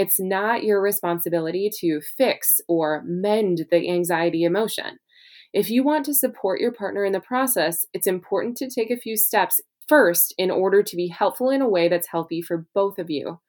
[0.00, 4.98] It's not your responsibility to fix or mend the anxiety emotion.
[5.52, 8.96] If you want to support your partner in the process, it's important to take a
[8.96, 12.98] few steps first in order to be helpful in a way that's healthy for both
[12.98, 13.40] of you.